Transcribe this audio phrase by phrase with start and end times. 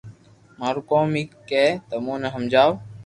[0.59, 2.71] مارو ڪوم ھي ڪي تمو ني ھمجاو